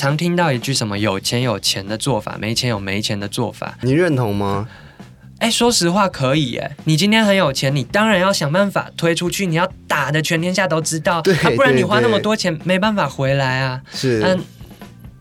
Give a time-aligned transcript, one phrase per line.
[0.00, 3.76] 常听到一句什么有钱有钱的做法，没钱有没钱的做法。
[3.82, 4.66] 你认同吗？
[5.40, 13.82] 哎，说实话可以哎，你今天很有钱，你当然要想办法推出去，你要打的全天下都知道，对，不然你花那么多钱没办法回来啊。
[13.92, 14.42] 是，嗯，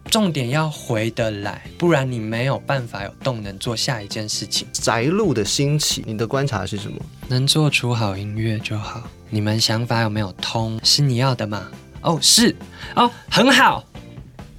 [0.06, 4.66] 重点要回得来，不然你没有办法有动能做下一件事情。
[4.72, 6.98] 宅路的兴起，你的观察是什么？
[7.28, 9.04] 能做出好音乐就好。
[9.30, 10.80] 你们想法有没有通？
[10.84, 11.68] 是你要的吗？
[12.02, 12.56] 哦，是，
[12.96, 13.84] 哦，很好。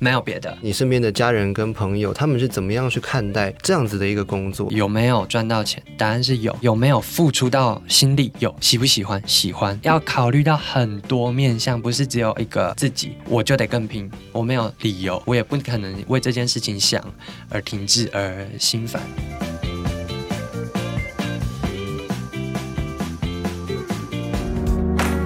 [0.03, 4.67] 没有别的，你身边的家人跟朋友，他们是怎么样去看待这样子的一个工作？
[4.71, 5.83] 有没有赚到钱？
[5.99, 6.57] 答案是有。
[6.63, 8.33] 有没有付出到心力？
[8.39, 8.55] 有。
[8.63, 9.23] 喜不喜欢？
[9.27, 9.79] 喜欢。
[9.83, 14.11] 要考虑到很多面向，不是只有一个自己，我就得更拼。
[14.33, 17.05] 我没有理由，我也不可能为这件事情想
[17.51, 19.03] 而停滞而心烦。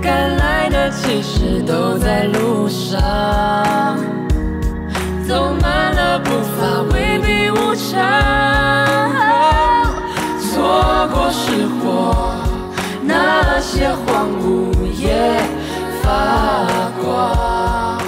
[0.02, 3.96] 该来的其实都在路上。
[5.26, 7.92] 走慢了步伐，未必无常。
[10.38, 12.34] 错过是火，
[13.02, 15.40] 那些荒芜也
[16.02, 17.98] 发光。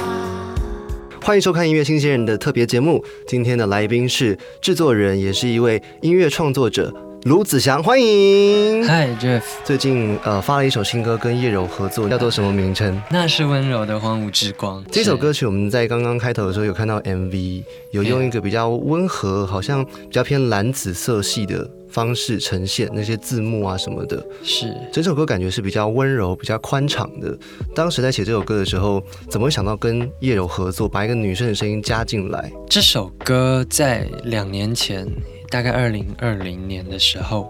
[1.23, 6.93] 欢迎收看音乐新鲜人的特别节目，今天的来宾是制作人，也是一位音乐创作者。
[7.27, 8.85] 卢子祥，欢迎。
[8.85, 13.03] Hi Jeff，最近呃发了一首新歌，跟叶柔合作，叫做什么名称？
[13.11, 14.85] 那是温柔的荒芜之光。
[14.93, 24.25] 这首歌曲我们在刚刚开头的时候有看到 MV，有用一个比较温和，好像比较偏蓝紫色系的方式呈现那些字幕啊什么的。
[24.45, 27.37] 是，整首歌感觉是比较温柔、比较宽敞的。
[27.75, 32.53] 当时在写这首歌的时候，怎么会想到跟叶柔合作，把一个女生的声音加进来？
[32.71, 35.05] 这首歌在两年前。
[35.51, 37.49] 大概二零二零年的时候，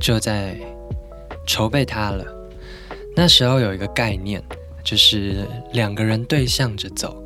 [0.00, 0.56] 就在
[1.46, 2.24] 筹备它了。
[3.14, 4.42] 那时候有一个概念，
[4.84, 7.22] 就是两个人对向着走，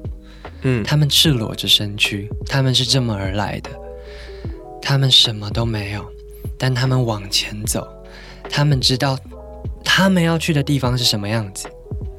[0.62, 3.70] 嗯，他们赤裸着身躯，他们是这么而来的，
[4.80, 6.04] 他们什么都没有，
[6.56, 7.86] 但他们往前走，
[8.48, 9.19] 他们知道
[9.84, 11.69] 他们要去的地方是什么样子。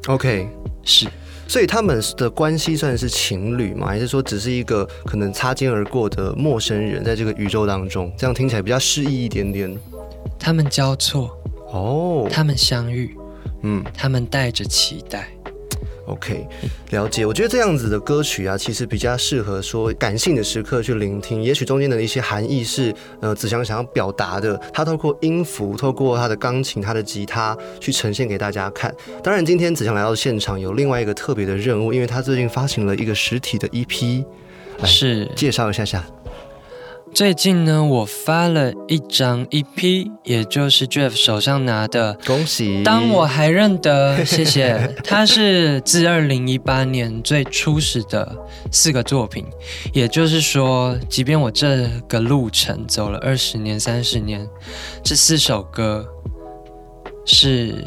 [0.08, 0.48] OK，
[0.84, 1.08] 是。
[1.52, 3.86] 所以他们的关系算是情侣吗？
[3.86, 9.78] 还是说只是一个可能擦肩而过的陌生人，在这个宇宙当中，这样听起来比较诗意一点点。
[10.40, 11.38] 他们交错
[11.74, 13.14] 哦，他们相遇，
[13.64, 15.28] 嗯，他们带着期待。
[16.06, 16.48] OK，
[16.90, 17.26] 了解。
[17.26, 21.42] 我觉得这样子的歌曲啊，其实比较适合说感性的时刻去聆听。
[21.42, 24.60] 也许中间的一些含义是，呃，子祥想要表达的。
[24.74, 28.94] 他透过音符，透过他的钢琴、他的吉他，去呈现给大家看。
[29.24, 34.26] 当然，今天子祥来到现场有另外一个特别的任务，因为他最近发行了一个实体的 EP，
[34.84, 36.04] 是介绍一下下。
[37.14, 42.18] 最近呢，我发了一张 EP，也就是 Jeff 手上拿的。
[42.26, 42.82] 恭喜！
[42.84, 44.96] 当我还认得， 谢谢。
[45.04, 48.36] 它是自二零一八年最初始的
[48.72, 49.46] 四个作品，
[49.94, 54.48] 也就是说，即便我这个路程走了二十年、三十年，
[55.04, 56.08] 这四首歌
[57.26, 57.86] 是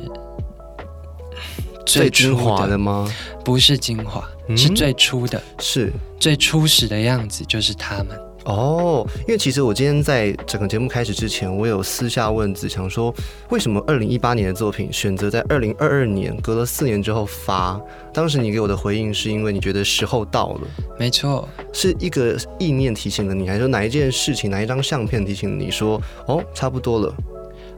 [1.87, 3.11] 最精华的吗？
[3.43, 4.23] 不是精华，
[4.55, 5.91] 是最初的，是
[6.21, 8.09] 最初始的样子，就是他们。
[8.45, 13.15] 哦，因为其实我今天在整个节目开始之前，我有私下问子强说，
[13.49, 17.81] 为什么二零一八年的作品选择在二零二二年，隔了四年之后发？
[18.13, 20.61] 当时你给我的回应是因为你觉得时候到了。
[20.99, 27.15] 没错，是一个意念提醒了你，还是哪一件事情、哪一张相片提醒了你说，哦，差不多了？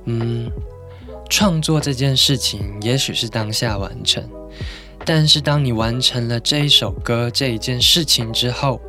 [0.07, 0.51] 嗯，
[1.31, 4.29] 创作这件事情也许是当下完成，
[5.05, 8.81] 但是当你完成了这一首歌这一件事情之后。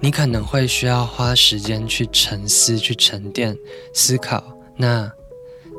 [0.00, 3.56] 你可能会需要花时间去沉思、去沉淀、
[3.92, 4.42] 思考，
[4.76, 5.12] 那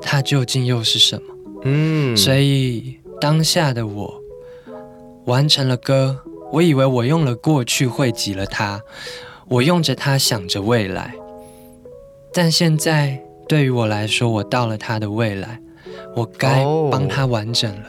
[0.02, 1.34] 它究竟又是什么？
[1.64, 4.22] 嗯，所以当下的我
[5.26, 6.20] 完成了歌，
[6.52, 8.81] 我以为我用了过去汇集了它，
[9.48, 11.14] 我用着它想着未来，
[12.34, 15.60] 但现在对于我来说，我到了它的未来，
[16.16, 17.86] 我该帮它完整了。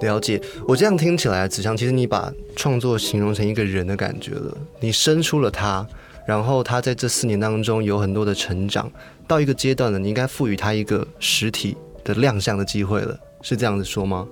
[0.00, 4.56] 了解，我这样听起来，子祥，其实你把创作形容成一个人的感觉了。
[4.80, 5.86] 你生出了他，
[6.26, 8.90] 然后他在这四年当中有很多的成长，
[9.28, 14.26] 到一个阶段了，你应该赋予他一个实体的亮相的机会了，是这样子说吗？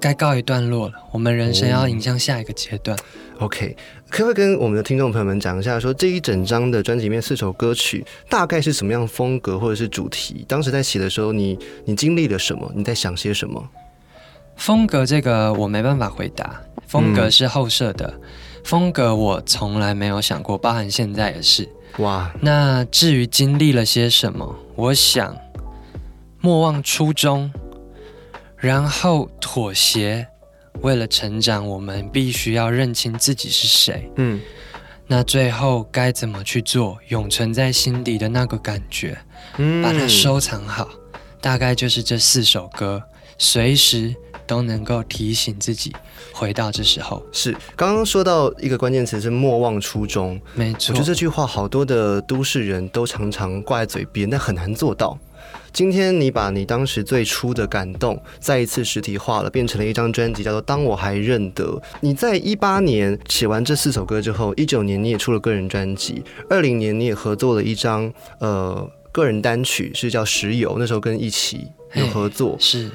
[0.00, 2.98] 该告一段落了，我们人生要迎向下一个阶段。
[3.40, 3.76] OK，
[4.08, 10.46] 可不可以跟我们的听众朋友们讲一下，说这一整张的专辑里面四首歌曲大概是什么样风格或者是主题？
[10.48, 12.72] 当时在写的时候，你你经历了什么？
[12.74, 13.62] 你在想些什么？
[14.60, 18.12] 风格这个我没办法回答，风格是后设的，
[18.62, 21.66] 风格我从来没有想过，包含现在也是。
[21.96, 25.34] 哇，那至于经历了些什么，我想
[26.42, 27.50] 莫忘初衷，
[28.58, 30.26] 然后妥协，
[30.82, 34.12] 为了成长，我们必须要认清自己是谁。
[34.16, 34.38] 嗯
[35.06, 36.98] 那最后该怎么去做？
[37.08, 39.18] 永存在心底的那个感觉，
[39.56, 40.86] 嗯把它收藏好，
[41.40, 43.02] 大概就是这四首歌，
[43.42, 44.14] 随时
[44.46, 45.90] 都能够提醒自己
[46.30, 47.24] 回到这时候。
[47.32, 55.18] 是刚刚说到一个关键词是莫忘初衷，没错我觉得，这句话好多的都市人都常常挂在嘴边，但很难做到。
[55.72, 61.64] 今天你把你当时最初的感动再一次实体化了，变成了一张专辑，叫做《当我还认得》。
[62.00, 72.56] 你在一八年写完这四首歌之后，一九年你也出了个人专辑，二零年你也合作了一张呃个人单曲，是叫《石油》，那时候跟一起有合作。
[72.58, 72.90] 是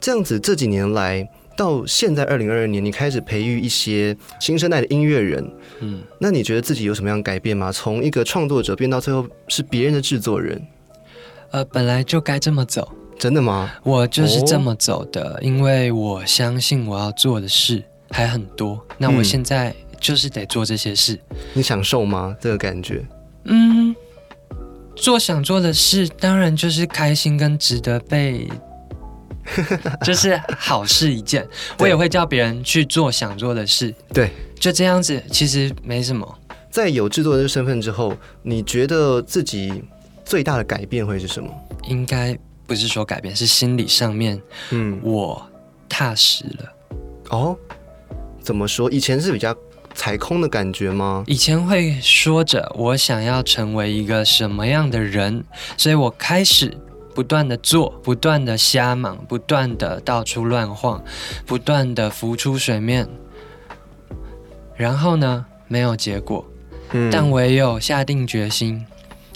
[0.00, 5.50] 这样子，这几年来到现在二零二二年，你开始培育一些新生代的音乐人，
[5.80, 7.72] 嗯，那你觉得自己有什么样的改变吗？
[7.72, 10.60] 从一个创作者变到最后是别人的制作人，
[11.50, 12.88] 呃，本来就该这么走，
[13.18, 13.72] 真的吗？
[13.82, 21.18] 我就是这么走的，因为我相信我要做的事还很多，那我嗯现在就是得做这些事。
[21.54, 22.36] 你享受吗？
[22.40, 23.02] 这个感觉？
[23.44, 23.96] 嗯，
[24.94, 28.46] 做想做的事，当然就是开心跟值得被，
[30.04, 31.46] 就是好事一件。
[31.78, 36.38] 我也会叫别人去做想做的事，对，就这样子，其实没什么。
[36.70, 39.82] 在有制作人的身份之后，你觉得自己
[40.24, 41.48] 最大的改变会是什么？
[41.88, 44.40] 应该不是说改变，是心理上面
[44.70, 45.44] 嗯，我
[45.88, 46.72] 踏实了。
[47.30, 47.56] 哦，
[48.42, 48.90] 怎么说？
[48.90, 49.56] 以前是比较
[49.94, 51.24] 踩空的感觉吗？
[51.26, 55.42] 以前会说着我想要成为一个什么样的人，
[55.78, 56.76] 所以我开始
[57.16, 61.02] 不断的做，不断的瞎忙，不断的到处乱晃，
[61.46, 63.08] 不断的浮出水面。
[64.76, 66.44] 然后呢，没有结果，
[66.92, 68.84] 嗯但唯有下定决心，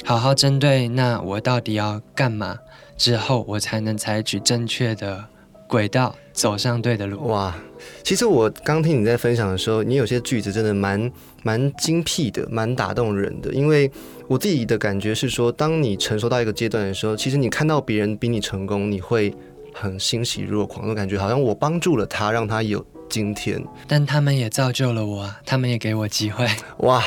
[0.05, 2.59] 好好针对那我到底要干嘛
[2.99, 5.25] 之后，我才能采取正确的
[5.67, 7.29] 轨道，走上对的路。
[7.29, 7.55] 哇，
[8.03, 11.11] 其实我刚听你在分享的时候，你有些句子真的蛮
[11.43, 13.53] 蛮精辟的，蛮打动人的。
[13.53, 13.91] 因为
[14.29, 19.33] 我自己的感觉是说，当你成熟到一个阶段的时候，其实你看到别人比你成功，你会
[19.73, 23.63] 很欣喜若狂，的感觉好像我帮助了他，让他有今天。
[23.87, 26.49] 但他们也造就了我啊，他们也给我机会。
[26.79, 27.03] 哇，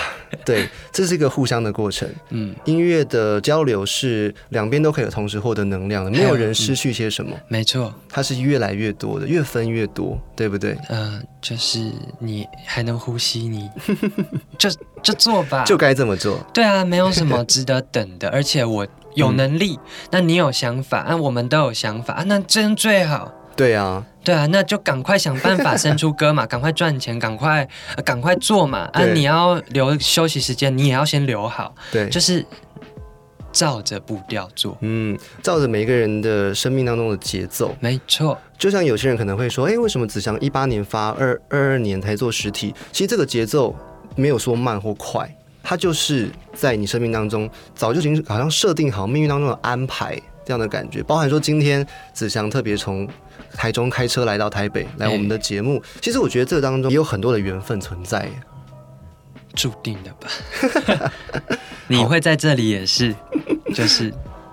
[0.46, 2.08] 对，这是一个互相的过程。
[2.30, 7.94] 嗯，音乐的交流是两边都可以同时获得能量的，没有人失去些什么，没错。
[8.10, 10.78] 它是越来越多的，越分越多，对不对？
[10.90, 11.90] 呃，就是
[12.20, 13.70] 你还能呼吸，你
[14.60, 14.70] 就
[15.02, 15.64] 就做吧。
[15.64, 16.38] 就该这么做。
[16.54, 18.86] 对啊，没有什么值得等的， 而且我
[19.16, 19.80] 有能力，
[20.12, 23.32] 那你有想法，啊，我们都有想法，啊，那真最好。
[23.56, 28.90] 对啊，对啊，那就赶快想办法生出歌嘛，赶快赚钱，赶快 呃赶快做嘛。
[28.94, 32.44] 啊，你要留休息时间，你也要先留好，对，就是
[33.52, 34.76] 照着步调做。
[34.82, 42.74] 嗯，照着每一个人的生命当中的节奏，没错，就像有些人可能会说，哎，为什么子祥一八年发，二二二年才做实体？
[42.92, 43.76] 其实这个节奏
[44.16, 45.30] 没有说慢或快，
[45.62, 53.08] 它就是在你生命当中早就已经好像设定好命运当中的安排这样的感觉，包含说今天子祥特别从
[53.56, 58.30] 台中开车来到台北来我们的节目，其实我觉得这当中也有很多的缘分存在。
[59.56, 61.12] 注定的吧。
[61.88, 63.14] 你会在这里也是，
[63.76, 64.12] 就是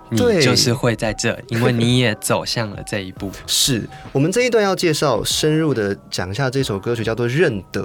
[0.09, 3.31] 你 对就是会在这，因为你也走向了这一步。
[3.47, 7.81] 是我们这一段要介绍深入的讲一下这首歌曲，叫做《认得》。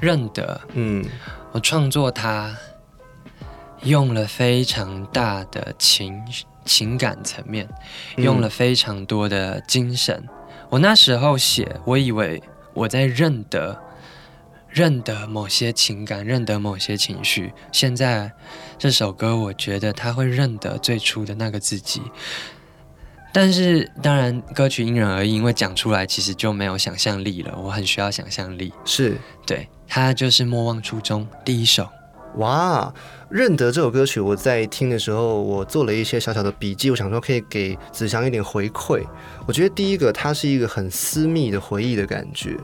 [0.00, 1.02] 认得，嗯，
[1.52, 2.54] 我创作它
[3.84, 6.22] 用了非常大的情
[6.66, 7.66] 情感层面，
[8.16, 10.22] 嗯用了非常多的精神。
[10.68, 12.42] 我那时候写，我以为
[12.74, 13.80] 我在认得。
[14.68, 17.50] 认得某些情感，认得某些情绪。
[17.72, 18.30] 现在
[18.76, 22.02] 这首歌，我觉得他会认得最初的那个自己。
[23.32, 27.58] 但是当然，歌曲因人而异，因为讲出来其实就没有想象力了。
[27.58, 28.70] 我很需要想象力。
[28.84, 31.88] 是对，它就是莫忘初衷第一首。
[32.36, 32.92] 哇，
[33.30, 39.02] 认得这首歌曲，我在听的时候，我做了一些小小的笔记，我想说可以给子祥一点回馈。
[39.46, 42.56] 我觉得第一个，它是一个很私密的回忆的感觉。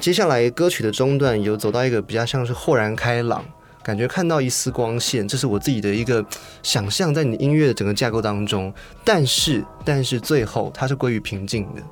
[0.00, 3.44] 接下来歌曲的中段有走到一个比较像是豁然开朗，
[3.82, 6.24] 感觉看到一丝光线，这是我自己的一个
[6.62, 8.72] 想象，在你音乐的整个架构当中。
[9.04, 11.82] 但是，但是最后它是归于平静的。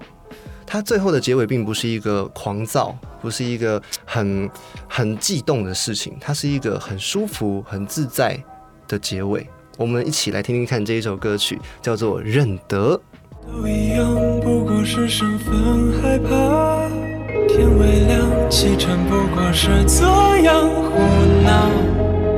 [0.66, 4.50] 它最后的结尾并不是一个狂躁，不是一个很
[4.88, 8.38] 很悸动的事情，它是一个很舒服、很自在
[8.88, 9.46] 的结尾。
[9.78, 12.94] 我们一起来听听看这一首歌曲，叫做《认得》。
[13.44, 14.06] 都一样，
[14.40, 16.88] 不过是身份害怕。
[17.48, 20.04] 天微亮，启程不过是这
[20.42, 20.98] 样胡
[21.42, 21.70] 闹，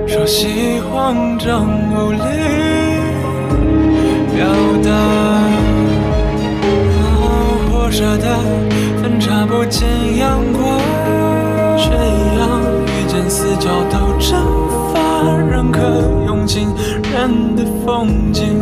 [0.09, 2.19] 熟悉慌张无力
[4.35, 4.47] 表
[4.83, 5.34] 达。
[7.85, 8.39] 哦，活着的
[9.03, 9.87] 分叉不见
[10.17, 10.81] 阳光，
[11.77, 14.41] 却一样遇见四角都蒸
[14.93, 14.97] 发，
[15.37, 15.81] 任可
[16.27, 16.67] 用尽
[17.13, 18.59] 人的风景，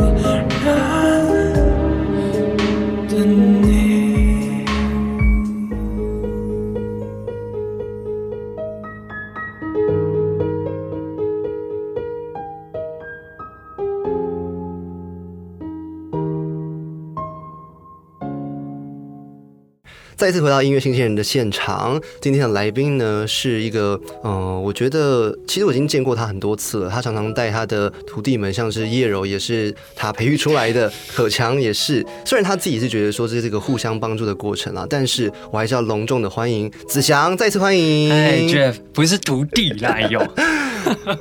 [20.22, 26.88] 再次回到音乐新鲜人的现场，今天的来宾呢是一个，嗯、我觉得其实我已经见过他很多次了。
[26.88, 32.06] 他常常带他的徒弟们，像是叶柔也是他培育出来的，可强也是。
[32.24, 38.12] 虽然他自己是觉得说这是一个互相帮助的过程啊，但是我还是要隆重的欢迎子祥，再次欢迎。
[38.12, 40.20] 哎，Jeff 不是徒弟啦，有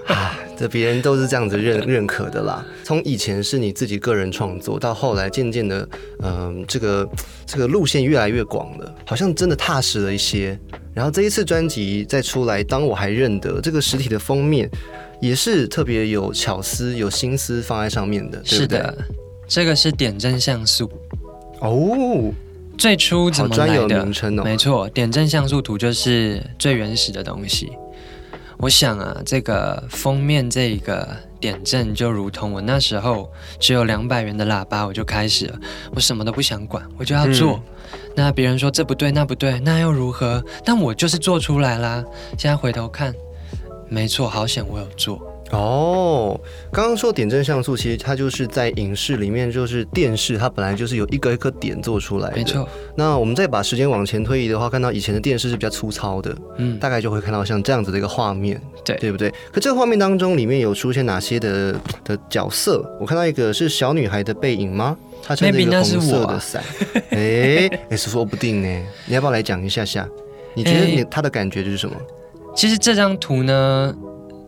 [0.06, 2.64] 啊， 这别人都是这样子认认可的啦。
[2.84, 5.90] 从以前是你自己个人创作，到后来渐渐的，
[6.20, 7.10] 嗯、这个
[7.48, 10.56] 这个路线越来越广了，好像真的踏实了一些。
[10.94, 14.70] 然后这一次专辑再出来，当我还认得这个实体的封面，
[15.20, 18.78] 也是特别有巧思、有心思放在上面的，对不对？
[18.78, 18.98] 是的，
[19.48, 20.88] 这个是点阵像素。
[21.60, 22.32] 哦，
[22.78, 24.04] 最初怎么好专有来的？
[24.04, 24.44] 名称哦。
[24.44, 27.72] 没错，点阵像素图就是最原始的东西。
[28.62, 31.08] 我想啊，这个封面这个
[31.40, 33.28] 点阵就如同我那时候
[33.60, 35.60] 只有两百元的喇叭，我就开始了，
[35.96, 37.60] 我什么都不想管，我就要做。
[38.16, 40.44] 那别人说这不对那不对，那又如何？
[40.64, 42.04] 但我就是做出来啦。
[42.38, 43.12] 现在回头看，
[43.90, 45.20] 没错，好险我有做。
[45.52, 46.40] 哦，
[46.72, 52.38] 刚刚说点阵像素，其实它就是在影视里面，就是电视，它本来就是有一个一个点做出来的。
[52.38, 52.44] 没。
[52.44, 59.30] 错，那我们再把时间往前推移的话，看到以前的电视是比较粗糙的，嗯，大概就会看到像这样子的一个画面，对对不对？
[59.52, 61.74] 可这个画面当中，里面有出现哪些的
[62.06, 62.84] 的角色？
[63.00, 64.98] 我看到一个是小女孩的背影吗？
[65.22, 66.64] 她撑着一个红色的伞，
[67.12, 68.84] 哎也是，说不定呢。
[69.06, 70.08] 你要不要来讲一下下？
[70.54, 71.96] 你觉得你哎她的感觉就是什么？
[72.56, 73.96] 其实这张图呢，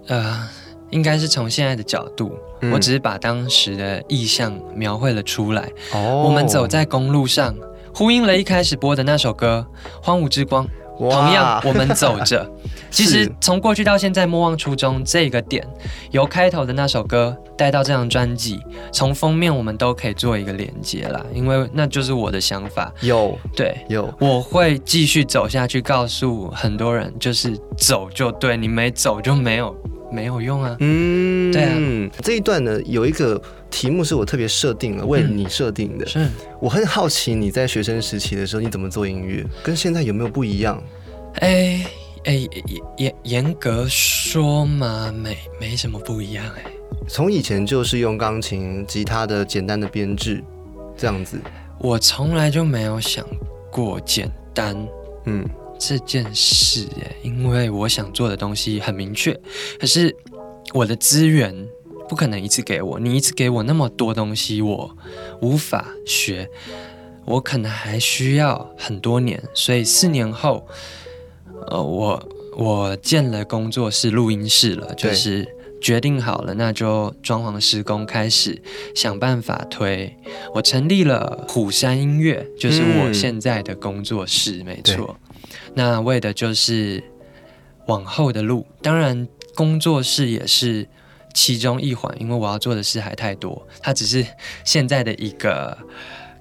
[0.07, 0.49] 呃，
[0.93, 5.67] 应该是从现在的角度，嗯我只是把当时的意象描绘了出来。
[5.93, 7.53] 哦我们走在公路上，
[7.93, 9.65] 呼应了一开始播的那首歌
[10.05, 10.65] 《荒芜之光》。
[10.95, 12.47] 同样，我们走着。
[12.91, 15.67] 其实从过去到现在，莫忘初衷这个点，
[16.11, 18.59] 由开头的那首歌带到这张专辑，
[18.91, 22.93] 从封面我们都可以做一个连接啦，因为那就是我的想法。
[23.01, 29.75] 有对，有我会继续走下去，告诉很多人，就是走就对，你没走就没有
[30.13, 30.77] 没有用啊。
[30.79, 31.77] 嗯，对啊。
[32.21, 36.05] 这一段呢，有一个题目是我特别设定了，为你设定的。
[36.05, 36.27] 是，
[36.61, 40.81] 我很好奇你在学生时期的时候你怎么做音乐，跟现在有没有不一样？
[41.41, 41.83] 哎
[42.25, 42.49] 哎，严
[42.97, 46.63] 严严格说嘛，没没什么不一样哎。
[47.07, 50.41] 从以前就是用钢琴、吉他的简单的编制，
[50.95, 51.37] 这样子。
[51.79, 53.25] 我从来就没有想
[53.69, 54.73] 过简单
[55.25, 55.43] 嗯，
[55.85, 59.37] 这件事哎，因为我想做的东西很明确，
[59.77, 60.15] 可是
[60.73, 61.53] 我的资源
[62.07, 64.95] 不可能一次给我，你一次给我那么多东西，我
[65.41, 66.49] 无法学，
[67.25, 70.65] 我可能还需要很多年，所以四年后，
[71.67, 75.45] 呃，我我建了工作室、录音室了，就是
[75.81, 78.61] 决定好了，那就装潢施工开始
[78.95, 80.15] 想办法推。
[80.53, 85.17] 我成立了虎山音乐，就是我嗯现在的工作室，没错。
[85.75, 87.03] 那为的就是
[87.87, 90.87] 往后的路，当然工作室也是
[91.33, 94.25] 其中一环，因为我要做的事还太多，它只是
[94.63, 95.77] 现在的一个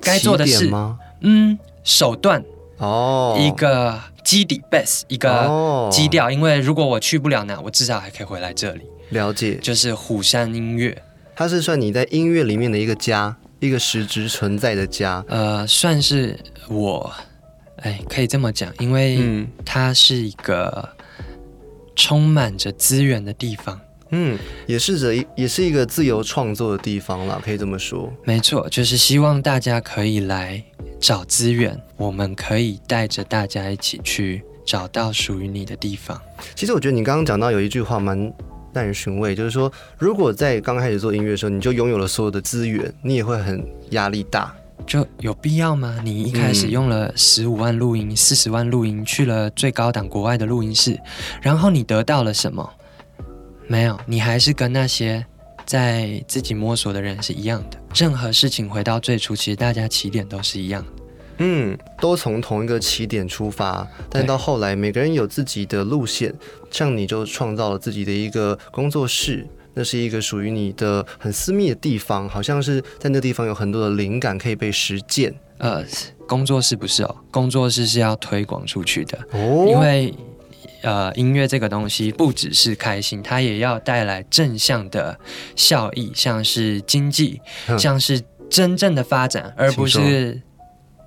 [0.01, 0.99] 该做的事，吗？
[1.21, 2.45] 嗯，手段。
[2.79, 5.89] 哦，一个基底 base 一个哦。
[5.93, 11.01] 基调，因为如果我去不了那，我至少还可以回来这里，了解，就是虎山音乐，
[11.37, 15.25] 它是算你在音乐里面的一个家，一个实质存在的家。
[15.29, 16.37] 呃，算是
[16.69, 17.13] 我，
[17.83, 20.89] 哎，可以这么讲，因为嗯它是一个
[21.95, 23.79] 充满着资源的地方。
[24.15, 28.13] 嗯，也是着一也是一个自由创作的地方啦，可以这么说。
[28.25, 30.63] 没错，就是希望大家可以来
[31.01, 36.21] 找资源，我们可以带着大家一起去找到属于你的地方。
[36.55, 38.31] 其实我觉得你刚刚讲到有一句话蛮
[38.75, 44.55] 耐人寻味，就是说，如果在刚开始做音乐的时候，你就拥有了所有的资源，你也会很压力大。
[44.87, 46.01] 就有必要吗？
[46.05, 50.99] 你一开始嗯用了十五万录音、四十万录音，去了最高档国外的录音室，
[51.41, 52.69] 然后你得到了什么？
[53.67, 55.25] 没有，你还是跟那些
[55.65, 57.79] 在自己摸索的人是一样的。
[57.95, 60.91] 任何事情回到最初，其实大家起点都是一样的。
[61.39, 66.35] 嗯，都从同一个起点出发，但到后来每个人有自己的路线，
[66.71, 69.47] 像你就创造了自己的一个工作室。
[69.75, 75.35] 那是一个属于你的很私密的地方，好像是在那地方有很多的灵感可以被实践。
[75.59, 75.85] 呃，
[76.27, 80.13] 工作室不是哦，工作室是要推广出去的，哦，因为
[80.83, 85.17] 呃，音乐这个东西不只是开心，它也要带来正向的
[85.55, 90.43] 效益，像是经济，嗯像是真正的发展，而不是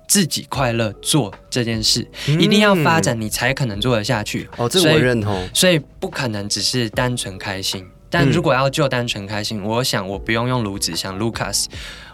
[0.08, 2.08] 自己快乐做这件事。
[2.28, 4.48] 嗯一定要发展，你才可能做得下去。
[4.56, 5.46] 哦，这个我认同。
[5.52, 7.86] 所以不可能只是单纯开心。
[8.18, 11.66] 但嗯如果要就单纯开心，我想我不用用卢子像 Lucas，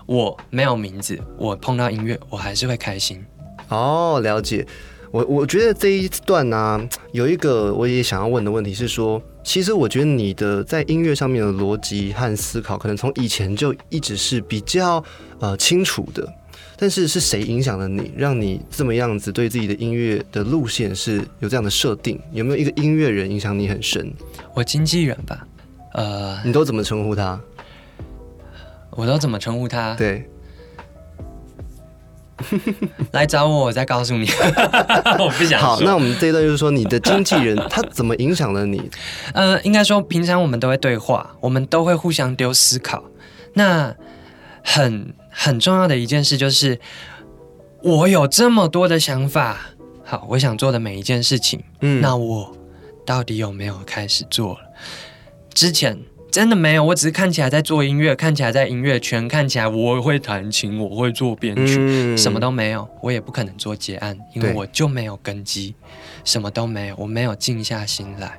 [0.07, 3.25] 我没有名字，我碰到音乐我还是会开心。
[3.69, 4.67] 哦，了解。
[5.13, 15.05] 我我觉得这一段呢、有一个我也想要问的问题是说，其实我觉得你的在音乐上面的逻辑和思考，可能从以前就一直是比较
[15.39, 16.27] 呃清楚的。
[16.79, 22.19] 但是是谁影响了你，让你这么样子对自己的音乐的路线是有这样的设定？
[22.33, 24.13] 有没有一个音乐人影响你很深？
[24.53, 25.47] 我经纪人吧，
[25.93, 27.41] 呃，你都怎么称呼他？
[28.91, 29.95] 我都怎么称呼他？
[29.95, 30.29] 对，
[33.13, 34.27] 来找我，我再告诉你。
[35.19, 38.91] 我不想好，那我们这一段就是说，你的经纪人 他怎么影响了你？
[39.33, 43.05] 呃，应该说平常我们都会对话，我们都会互相丢思考。
[43.55, 43.95] 那
[44.63, 46.79] 很很重要的一件事就是，
[47.83, 49.59] 我有这么多的想法，
[50.05, 52.55] 好，我想做的每一件事情，嗯那我
[53.07, 54.61] 到底有没有开始做了？
[55.55, 55.99] 之前
[56.31, 65.75] 真的没有，我只是看起来在做音乐，看起来在音乐圈，看起来我会弹琴，我会做编曲，嗯什么都没有，我也不可能做结案，因为我就没有根基，
[66.25, 68.39] 什么都没有，我没有静下心来。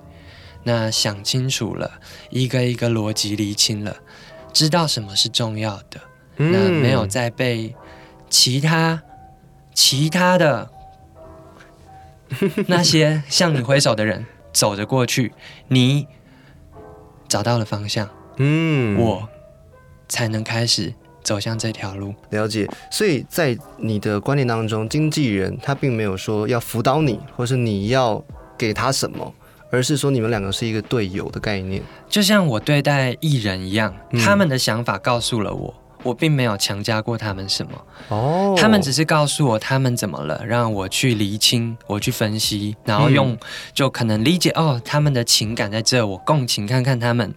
[0.63, 3.97] 那想清楚了，一个一个逻辑理清了，
[4.51, 6.01] 知道什么是重要的，
[6.37, 7.75] 那没有再被
[8.29, 9.03] 其他
[9.73, 10.69] 其他的
[12.65, 15.33] 那些向你挥手的人走着过去，
[15.67, 16.07] 你
[17.33, 19.27] 找到了方向，嗯我
[20.07, 22.13] 才能开始走向这条路。
[22.29, 28.23] 了解，所以在你的观念当中，经纪人他并没有说要辅导你，或是你要
[28.55, 29.33] 给他什么，
[29.71, 31.81] 而是说你们两个是一个队友的概念。
[32.07, 37.71] 就像我对待艺人一样，嗯他们的想法告诉了我，我并没有强加过他们什么，
[38.09, 43.37] 哦他们只是告诉我他们怎么了，让我去厘清，我去分析，然后用、
[43.73, 47.33] 就可能理解哦，他们的情感在这，我共情看看他们。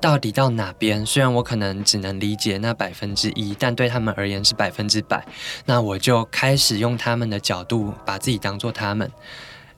[0.00, 1.06] 到底到哪边？
[1.06, 5.24] 虽然我可能只能理解那百分之一，但对他们而言是百分之百。
[5.66, 9.08] 那我就开始用他们的角度，把自己当做他们。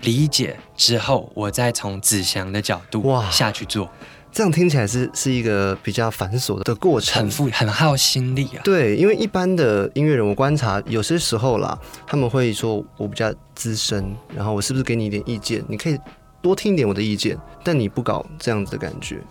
[0.01, 3.91] 理解之后，我再从子祥的角度哇下去做。
[4.35, 7.31] 这样听起来是是一个比较繁琐的过程很。
[7.31, 8.61] 复很耗心力啊。
[8.65, 15.65] 对，因为一般的音乐人，我观察有些时候啦，他们会说我比较资深，然后我是不是给你一点意见？
[15.69, 15.97] 你可以
[16.43, 19.23] 多听一点我的意见，但你不搞这样子的感觉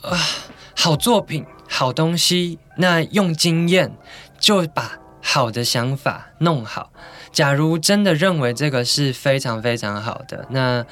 [0.00, 0.16] 啊。
[0.74, 3.94] 好作品、好东西，那用经验
[4.38, 6.90] 就把好的想法弄好。
[7.32, 10.86] 假如真的认为这个是非常非常好的，那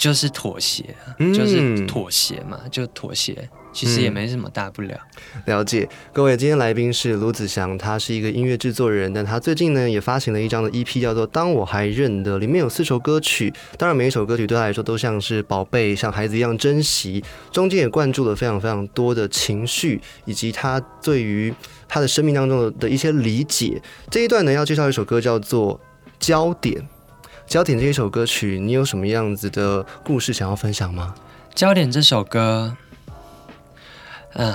[0.00, 0.82] 就是妥协
[1.34, 3.50] 就是妥协嘛，就妥协。
[3.70, 4.98] 其实也没什么大不了。
[5.44, 21.54] 了解，各位，今天来宾是卢子祥，他是一个音乐制作人，但他最近呢也发行了一张的 EP，叫做《当我还认得》，里面有四首歌曲，当然每一首歌曲对他来说都像是宝贝，像孩子一样珍惜，中间也灌注了非常非常多的情绪，以及他对于
[21.86, 23.80] 他的生命当中的的一些理解。
[24.10, 25.78] 这一段呢要介绍一首歌叫做
[26.18, 26.74] 《焦点》，
[27.50, 31.16] 《焦点》这一首歌曲，你有什么样子的故事想要分享吗？
[31.52, 32.76] 焦点这首歌，
[34.34, 34.54] 嗯、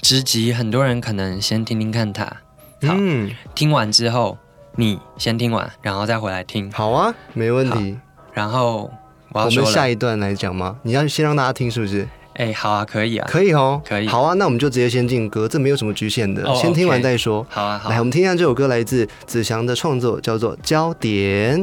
[0.00, 4.38] 直击很多人可能先听听看它，好嗯，听完之后
[4.76, 7.98] 你先听完，然后再回来听，好啊，没问题。
[8.32, 8.88] 然后
[9.30, 10.78] 我要说了，们下一段来讲吗？
[10.84, 12.06] 你要先让大家听，是不是？
[12.34, 17.46] 哎、好啊，可以啊，可以哦，可以好啊，那我们就直接先进歌，这没有什么局限的，哦先听完再说。
[17.50, 21.60] 好啊，好来，啊我们听一下这首歌，来自子祥的创作，叫做《焦点》。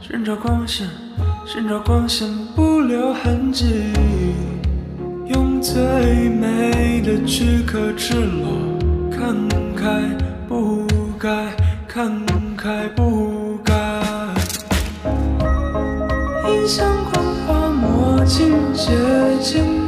[0.00, 0.88] 寻找光线，
[1.46, 3.92] 寻找光线不留痕迹，
[5.26, 5.80] 用最
[6.28, 8.58] 美的躯壳赤裸，
[9.10, 9.34] 看
[9.74, 10.02] 开
[10.48, 10.86] 不
[11.18, 11.54] 该，
[11.88, 12.20] 看
[12.56, 13.72] 开不该。
[16.46, 18.92] 印象光滑墨镜接
[19.40, 19.83] 近，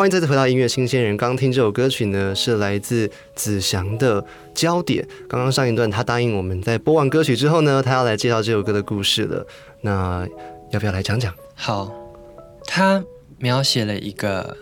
[0.00, 1.14] 欢迎再次回到音乐新鲜人。
[1.14, 4.22] 刚刚听这首歌曲呢，是来自子祥的
[4.54, 5.04] 《焦点》。
[5.28, 9.46] 刚刚上一段他答应我们在播完歌曲之后呢，他要来介绍这首歌的故事了。
[9.82, 10.26] 那
[10.70, 11.34] 要不要来讲讲？
[11.54, 11.92] 好，
[12.64, 13.04] 他
[13.36, 14.56] 描写了一个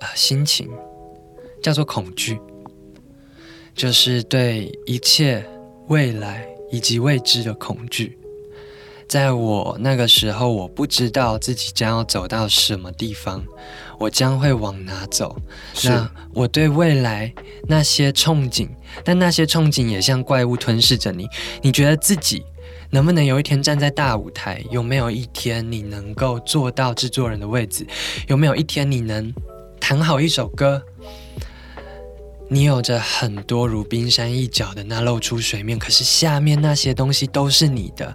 [0.00, 0.66] 呃心情，
[1.62, 2.40] 叫做恐惧，
[3.74, 5.44] 就是对一切
[5.88, 8.18] 未来以及未知的恐惧。
[9.10, 13.44] 在我那个时候，我不知道自己将要走到什么地方，
[13.98, 15.36] 我将会往哪走。
[15.82, 17.34] 那我对未来
[17.66, 18.68] 那些憧憬，
[19.02, 21.26] 但那些憧憬也像怪物吞噬着你。
[21.60, 22.44] 你觉得自己
[22.90, 24.64] 能不能有一天站在大舞台？
[24.70, 27.84] 有没有一天你能够坐到制作人的位置？
[28.28, 29.34] 有没有一天你能
[29.80, 30.80] 弹好一首歌？
[32.52, 38.12] 你有着很多如冰山一角的那露出水面，可是下面那些东西都是你的，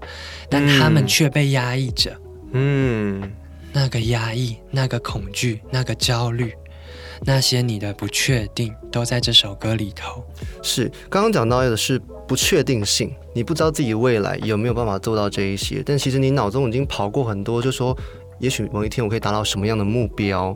[0.49, 2.13] 但他们嗯却被压抑着。
[2.51, 3.31] 嗯，
[3.71, 6.53] 那个压抑、那个恐惧、那个焦虑，
[7.21, 10.21] 那些你的不确定，都在这首歌里头。
[10.61, 17.97] 是刚刚讲到的是不确定性，你不知道自己未来有没有办法做到这一些，但其实你脑中已经跑过很多，就说
[18.39, 20.53] 也许某一天我可以达到什么样的目标，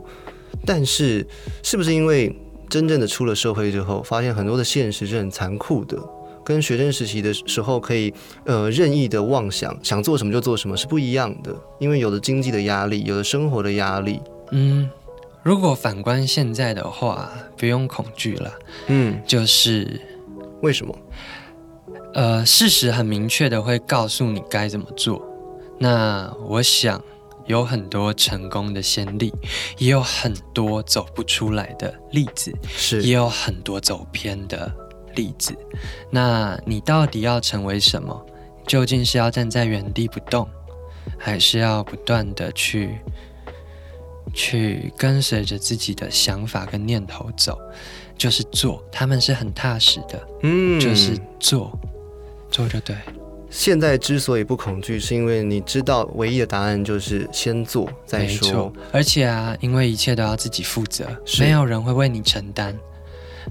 [0.66, 1.26] 但是
[1.62, 2.30] 是不是因为
[2.70, 5.98] 真正的出了社会之后，发现很多的现实是很残酷的。
[6.42, 8.12] 跟学生时期的时候可以
[8.46, 14.88] 呃任意的妄想，想做什么就做什么是不一样的，因为有了经济的压力，有了生活的压力，嗯，
[15.42, 18.52] 如果反观现在的话，不用恐惧了，
[18.86, 20.00] 嗯，就是
[20.62, 20.96] 为什么？
[22.14, 25.22] 呃，事实很明确的会告诉你该怎么做。
[25.78, 27.00] 那我想
[27.50, 29.34] 有很多成功的先例，
[29.76, 34.72] 也有很多走不出来的例子，是也有很多走偏的
[35.16, 35.52] 例子。
[36.10, 38.24] 那你到底要成为什么？
[38.68, 40.48] 究竟是要站在原地不动，
[41.18, 43.00] 还是要不断的去
[44.32, 47.58] 去跟随着自己的想法跟念头走？
[48.16, 51.76] 就是做，他们是很踏实的，嗯就是做，
[52.48, 52.94] 做就对。
[53.50, 61.04] 现在之所以不恐惧，是因为你知道唯一的答案就是先做再说。，而且啊，因为一切都要自己负责，
[61.40, 62.78] 没有人会为你承担，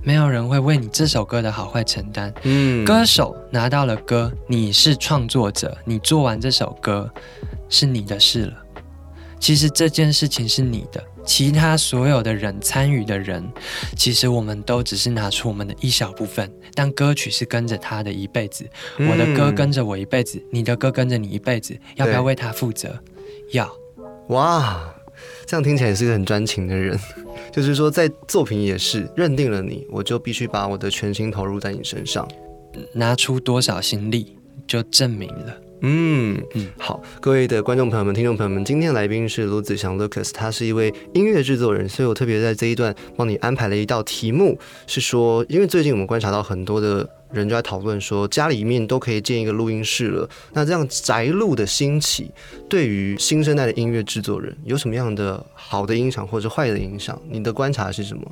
[0.01, 2.33] 没有人会为你这首歌的好坏承担。
[2.43, 7.11] 嗯歌手拿到了歌，你是创作者，你做完这首歌
[7.67, 8.53] 是你的事了。
[9.37, 13.43] 其实这件事情是你的，其他所有的人参与的人，
[13.95, 18.67] 其实我们都只是拿出我们的一小部分，但歌曲是跟着他的一辈子。
[18.97, 22.97] 我的歌嗯跟着我一辈子，你的歌跟着你一辈子，要不要为他负责？
[23.51, 23.69] 要。
[24.29, 24.93] 哇，
[25.45, 26.99] 这样听起来也是个很专情的人。
[27.51, 32.27] 就是说，在作品也是认定了你，我就必须把我的全心投入在你身上。
[32.93, 35.57] 拿出多少心力，就证明了。
[35.81, 52.29] 嗯嗯好，各位的观众朋友们、听众朋友们，今天来宾是卢子祥 Lucas，他是一位音乐制作人，所以我特别在这一段帮你安排了一道题目，是说，因为最近我们观察到很多的人就在讨论说，家里面都可以建一个录音室了，那这样宅录的兴起，
[52.67, 57.19] 对于新生代的音乐制作人有什么样的好的影响或者坏的影响？
[57.29, 58.23] 你的观察是什么？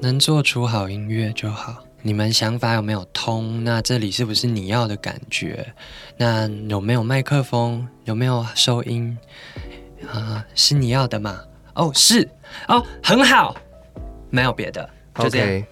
[0.00, 1.84] 能做出好音乐就好。
[2.06, 3.64] 你们想法有没有通？
[3.64, 5.72] 那这里是不是你要的感觉？
[6.18, 7.88] 那有没有麦克风？
[8.04, 9.16] 有没有收音？
[10.12, 11.40] 啊、是你要的吗？
[11.72, 12.28] 哦，是
[12.68, 13.56] 哦，很好，
[14.28, 15.48] 没有别的，就这样。
[15.48, 15.64] OK，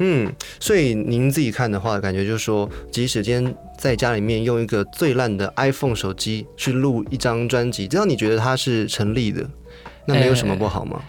[0.00, 9.48] 嗯，所以您自己看的话，感觉就是说，即使今天在家里面用一个最烂的 iPhone 手机去录一张专辑，只要你觉得它是成立的，
[10.04, 11.00] 那没有什么不好吗？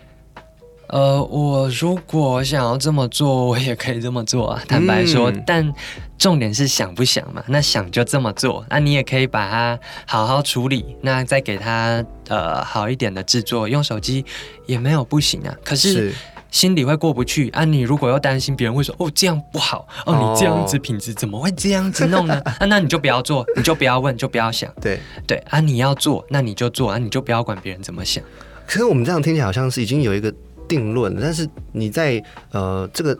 [0.89, 4.63] 呃，我如果想要这么做，我也可以这么做啊。
[4.67, 5.73] 坦白说，嗯但
[6.17, 7.43] 重点是想不想嘛？
[7.47, 14.23] 那想就这么做，那你也可以把它好好处理，那再给它呃好一点的制作，用手机
[14.65, 15.53] 也没有不行啊。
[15.63, 16.13] 可是是
[16.51, 17.65] 心里会过不去啊。
[17.65, 22.39] 你如果又担心别人会说哦这样不好哦，你这样子哦品质怎么会这样子弄呢？
[22.59, 24.71] 啊，那你就不要做，你就不要问，就不要想。
[24.79, 24.99] 对。
[25.27, 28.23] 对啊，你要做，那你就做啊，你就不要管别人怎么想。
[28.67, 30.33] 可是我们这样听起来好像是已经有一个
[30.67, 33.17] 定论，但是你在呃这个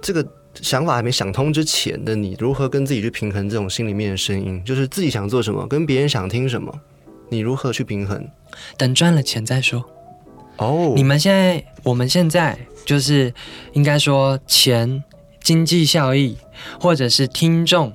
[0.00, 0.26] 这个
[0.60, 6.72] 想法还没想通之前的你，如何跟自己去平衡这种心里面的声音，就是自己想做什么，跟别人想听什么，
[7.28, 8.28] 你如何去平衡？
[8.76, 9.84] 等赚了钱再说。
[10.58, 13.34] 哦，你们现在，我们现在就是
[13.72, 15.02] 应该说钱、
[15.42, 16.36] 经济效益，
[16.78, 17.92] 或者是听众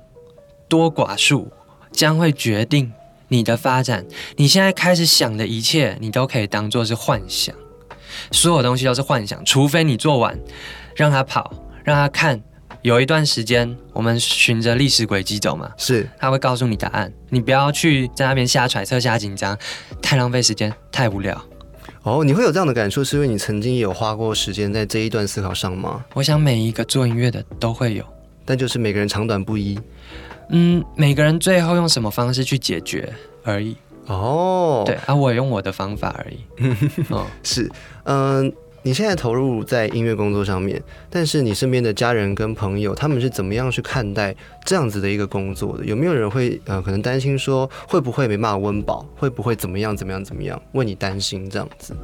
[0.68, 1.50] 多寡数，
[1.94, 2.92] 将会决定
[3.30, 4.06] 你的发展。
[4.36, 7.56] 你现在开始想的一切，你都可以当做是幻想，
[8.32, 10.38] 所有东西都是幻想，除非你做完，
[10.96, 11.54] 让他跑，
[11.84, 12.42] 让他看。
[12.82, 17.12] 有一段时间，我们循着历史轨迹走嘛，是他会告诉你答案。
[17.28, 19.58] 你不要去在那边瞎揣测、瞎紧张，
[20.02, 21.44] 太浪费时间，太无聊。
[22.04, 26.06] 哦，你会有这样的感触，是因为你曾经也有花过时间在这一段思考上吗？
[26.14, 28.06] 我想每一个做音乐的都会有，
[28.46, 29.78] 但就是每个人长短不一。
[30.52, 33.76] 嗯，每个人最后用什么方式去解决而已。
[34.10, 36.40] 哦，对，啊，我也用我的方法而已。
[37.10, 37.70] 哦， 是，
[38.04, 45.86] 嗯、你现在投入在音乐工作上面，但是你身边的家人跟朋友，他们是怎么样去看待这样子的一个工作的？
[45.86, 51.96] 有没有人会呃，可能担心说会不会没办法温饱，会不会怎么样怎么样怎么样，为你担心这样子？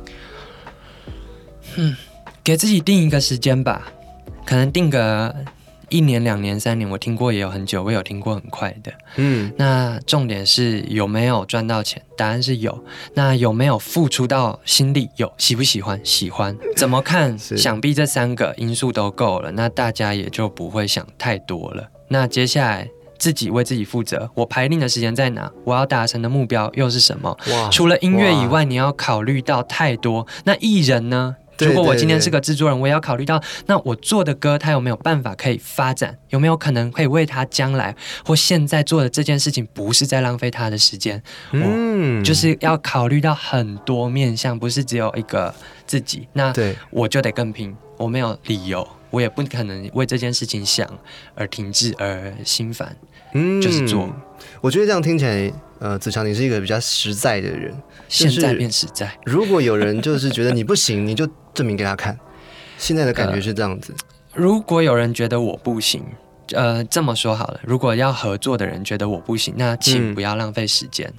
[1.77, 1.95] 嗯
[2.43, 3.91] 给自己定一个时间吧，
[4.45, 5.33] 可能定个
[5.89, 6.89] 一年、两年、三年。
[6.89, 8.91] 我听过也有很久，我有听过很快的。
[9.17, 12.01] 嗯，那重点是有没有赚到钱？
[12.17, 12.83] 答案是有。
[13.13, 15.09] 那有没有付出到心力？
[15.17, 15.31] 有。
[15.37, 15.99] 喜不喜欢？
[16.03, 16.55] 喜欢。
[16.77, 17.37] 怎么看？
[17.37, 21.89] 想必这三个因素都够了，那大家也就不会想太多了。
[22.09, 25.51] 那接下来自己为自己负责，我排定的时间在哪？
[25.63, 27.35] 我要达成的目标又是什么？
[27.51, 30.27] 哇除了音乐以外，你要考虑到太多。
[30.43, 31.35] 那艺人呢？
[31.57, 36.17] 对如果我今天是个制作人，我也要考虑到，那我做的歌，它有没有办法可以发展？
[36.29, 41.21] 有没有可能可以为他将来或现在做的这件事情，不是在浪费他的时间？
[41.51, 45.53] 嗯就是要考虑到很多面向，不是只有一个
[45.85, 46.27] 自己。
[46.33, 50.87] 那对，我就得更拼，我没有理由，我也不可能为这件事情想
[51.35, 52.95] 而停滞而心烦。
[53.33, 54.09] 嗯就是做。
[54.61, 57.75] 我觉得这样听起来，呃，子强你是一个比较实在的人。
[58.07, 59.11] 现在变实在。
[59.25, 62.17] 如果有人就是觉得你不行，你就证明给他看。
[62.77, 63.95] 现在的感觉是这样子，
[64.33, 66.03] 如果有人觉得我不行，
[66.51, 71.11] 呃，这么说好了，如果要合作的人觉得我不行，那请嗯不要浪费时间，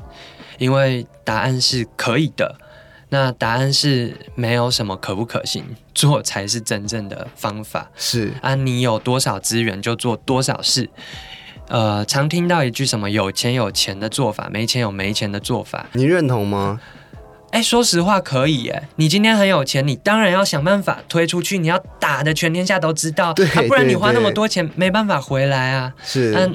[0.59, 2.57] 因为答案是可以的。
[3.09, 5.64] 那答案是没有什么可不可行，
[5.95, 8.57] 做才是真正的方法是啊！
[8.57, 10.90] 你有多少资源就做多少事。
[11.68, 16.81] 呃，常听到一句什么“有钱有钱的做法，没钱有没钱的做法”，你认同吗？
[17.50, 25.92] 哎，说实话可以哎，你今天很有钱，你当然要想办法推出去，你要打的全天下都知道，啊、不然你花那么多钱没办法回来啊。
[26.05, 26.52] 是，但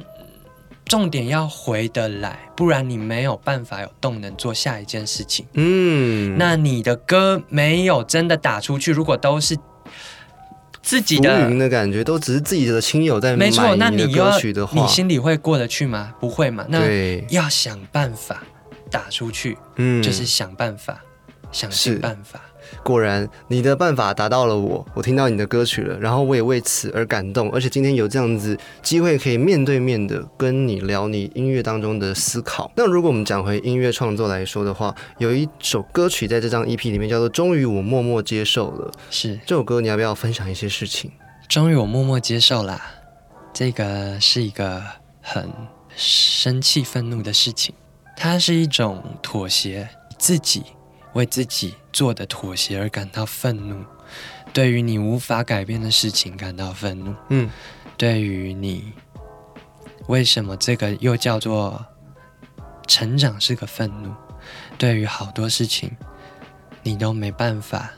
[0.86, 5.45] 重点要回得来，不然你没有办法有动能做下一件事情。
[5.54, 9.58] 嗯，那你的歌没有真的打出去，如果都是
[10.82, 16.13] 自己浮的云，的感觉，都只是自己的亲友在买没错，那你歌曲的话，你心里会过得去吗？
[16.20, 16.65] 不会嘛？
[16.70, 18.44] 那对，要想办法
[18.89, 21.02] 打出去，嗯就是想办法，
[21.52, 22.41] 想尽办法。
[22.84, 32.72] 果然，你的办法达到了我，我听到你的歌曲了，然后我也为此而感动，而且今天有这样子机会可以面对面的跟你聊你音乐当中的思考。
[32.76, 41.12] 那如果我们讲回音乐创作来说的话，有一首歌曲在这张 EP 里面叫做《终于我默默接受了》，是，这首歌你要不要分享一些事情？
[41.48, 42.82] 终于我默默接受啦。
[43.54, 44.82] 这个是一个
[45.22, 45.50] 很
[45.96, 47.76] 生气、愤怒的事情，
[48.16, 50.64] 它是一种妥协，自己
[51.13, 53.84] 为自己做的妥协而感到愤怒，
[54.54, 57.50] 对于你无法改变的事情感到愤怒，嗯，
[57.97, 58.93] 对于你
[60.08, 61.86] 为什么这个又叫做
[62.88, 64.13] 成长是个愤怒，
[64.78, 65.91] 对于好多事情
[66.84, 67.91] 你都没办法，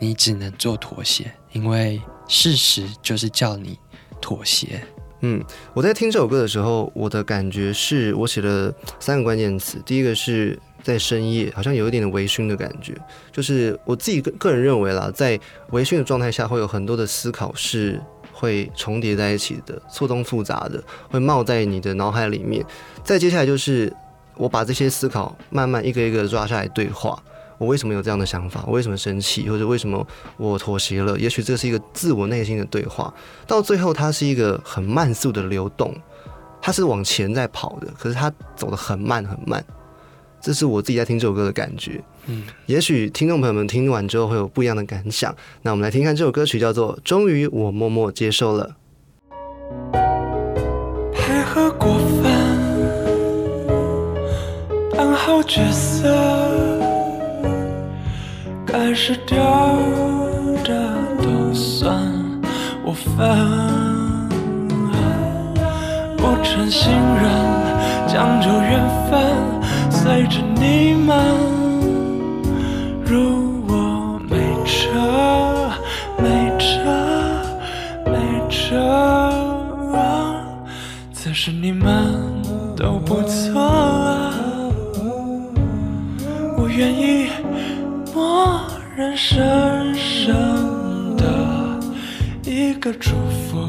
[0.00, 3.78] 你只能做妥协，因为事实就是叫你
[4.20, 4.82] 妥协。
[5.20, 9.82] 嗯，我在听这首歌的时候，我的感觉是我写了三个关键词。
[9.84, 12.94] 第一个是在深夜，好像有一点的微醺的感觉，
[13.32, 15.38] 就是我自己个个人认为啦，在
[15.72, 18.00] 微醺的状态下，会有很多的思考是
[18.32, 22.64] 会重叠在一起的，错综复杂的，会冒在你的脑海里面。
[23.02, 23.92] 再接下来就是
[24.36, 27.20] 我把这些思考慢慢一个一个抓下来对话。
[27.58, 28.62] 我为什么有这样的想法？
[28.66, 29.48] 我为什么生气？
[29.50, 31.18] 或者为什么我妥协了？
[31.18, 33.12] 也许这是一个自我内心的对话。
[33.44, 35.92] 到最后，它是一个很慢速的流动，
[36.60, 39.64] 它是往前在跑的，可是它走得很慢很慢。
[40.46, 42.00] 这是我自己在听这首歌的感觉。
[42.26, 45.34] 嗯，也许听众朋友们听完之后会有不一样的感想。
[45.62, 48.76] 那我们来听看这首歌曲，叫做《终于我默默接受了》。
[51.12, 52.32] 配合过分，
[54.92, 56.14] 扮好角色，
[58.64, 59.76] 该失掉
[60.62, 61.92] 的都算
[62.84, 63.16] 我分。
[66.16, 67.24] 不诚信任，
[68.06, 68.80] 讲究缘
[69.10, 69.65] 分，
[70.06, 71.16] 随着你们。
[73.04, 74.88] 如我没辙，
[76.22, 76.78] 没辙，
[78.06, 78.14] 没
[78.48, 78.70] 辙。
[81.12, 82.40] 此时你们
[82.76, 84.32] 都不错啊，
[86.56, 87.26] 我愿意
[88.14, 88.60] 默
[88.94, 90.36] 认深深
[91.16, 91.80] 的
[92.44, 93.10] 一个祝
[93.50, 93.66] 福，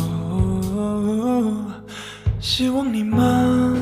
[2.40, 3.76] 希望你们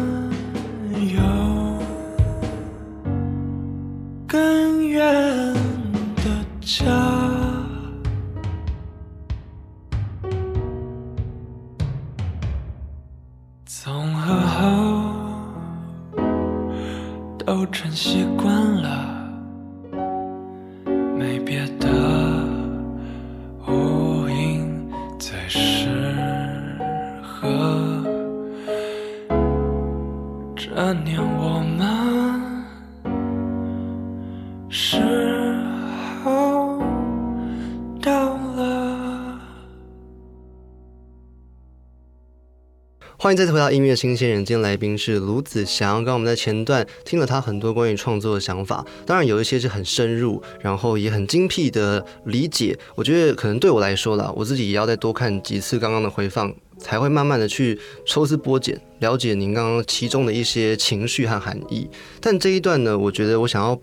[43.25, 45.95] 欢迎再次回到音乐新鲜人，今天来宾是卢子祥。
[45.95, 52.77] 刚刚我们在前段听了他很多关于创作的想法，当然有一些是很深入，然后也很精辟的理解。
[52.93, 61.89] 我觉得可能对我来说啦，我自己也要再多看几次刚刚的回放，才会慢慢的去抽丝剥茧，了解您刚刚其中的一些情绪和含义。
[62.21, 63.75] 但这一段呢，我觉得我想要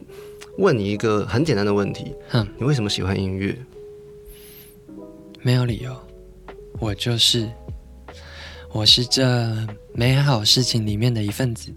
[0.59, 3.59] 问你一个很简单的问题：哼，你为什么喜欢音乐？
[5.41, 5.93] 没有理由，
[6.79, 7.51] 我就是，
[8.73, 9.51] 我是这
[9.95, 11.71] 美好事情里面的一份子。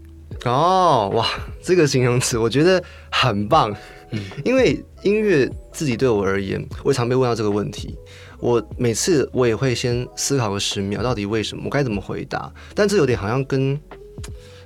[0.45, 1.27] 哦，哇，
[1.61, 2.81] 这个形容词我觉得
[3.11, 3.75] 很棒。
[4.11, 7.97] 嗯，因为音乐自己对我而言，我也常被问到这个问题。
[8.39, 11.63] 我每次我也会先思考个十秒，到底为什么？
[11.65, 12.49] 我该怎么回答？
[12.73, 13.77] 但这有点好像跟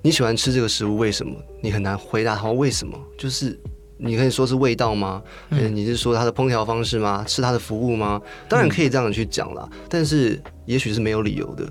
[0.04, 1.36] 你喜欢吃这个食物，为什么？
[1.64, 2.96] 你很难回答它为什么？
[3.18, 3.60] 就是
[3.98, 5.24] 你可以说是味道吗？
[5.50, 7.26] 嗯，你是说它的烹调方式吗？
[7.28, 8.22] 是它的服务吗？
[8.48, 11.68] 当然可以这样去讲啦，但是也许是没有理由的。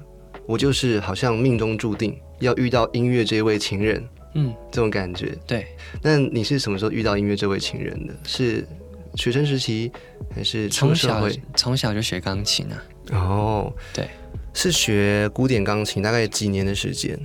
[0.49, 4.03] 我就是好像命中注定要遇到音乐这位情人，
[4.35, 5.37] 嗯，这种感觉。
[5.47, 5.67] 对，
[6.01, 8.15] 那你是什么时候遇到音乐这位情人的？
[8.25, 8.67] 是
[9.15, 9.93] 学生时期
[10.35, 11.29] 还是从小？
[11.55, 12.83] 从小就学钢琴啊。
[13.11, 14.09] 哦，对，
[14.55, 17.19] 是学古典钢琴，大概几年的时间？